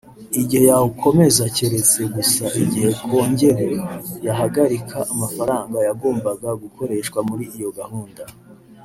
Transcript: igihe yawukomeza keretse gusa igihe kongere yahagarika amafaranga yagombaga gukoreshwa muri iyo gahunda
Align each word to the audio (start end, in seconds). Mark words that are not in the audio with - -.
igihe 0.41 0.65
yawukomeza 0.71 1.43
keretse 1.55 1.99
gusa 2.15 2.43
igihe 2.63 2.89
kongere 3.05 3.67
yahagarika 4.25 4.97
amafaranga 5.13 5.77
yagombaga 5.87 6.47
gukoreshwa 6.61 7.19
muri 7.29 7.45
iyo 7.57 7.69
gahunda 7.79 8.23